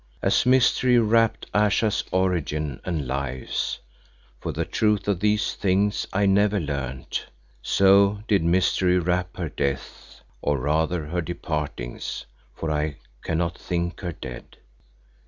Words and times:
As 0.23 0.47
mystery 0.47 0.97
wrapped 0.97 1.45
Ayesha's 1.53 2.03
origin 2.11 2.81
and 2.83 3.05
lives 3.07 3.77
for 4.39 4.51
the 4.51 4.65
truth 4.65 5.07
of 5.07 5.19
these 5.19 5.53
things 5.53 6.07
I 6.11 6.25
never 6.25 6.59
learned 6.59 7.23
so 7.61 8.23
did 8.27 8.43
mystery 8.43 8.97
wrap 8.97 9.37
her 9.37 9.49
deaths, 9.49 10.21
or 10.41 10.57
rather 10.57 11.05
her 11.05 11.21
departings, 11.21 12.25
for 12.55 12.71
I 12.71 12.97
cannot 13.21 13.59
think 13.59 13.99
her 13.99 14.13
dead. 14.13 14.57